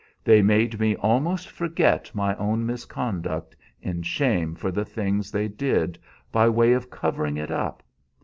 They 0.23 0.41
made 0.41 0.79
me 0.79 0.95
almost 0.95 1.47
forget 1.51 2.09
my 2.15 2.35
own 2.37 2.65
misconduct 2.65 3.55
in 3.83 4.01
shame 4.01 4.55
for 4.55 4.71
the 4.71 4.83
things 4.83 5.29
they 5.29 5.47
did 5.47 5.99
by 6.31 6.49
way 6.49 6.73
of 6.73 6.89
covering 6.89 7.37
it 7.37 7.51
up. 7.51 7.83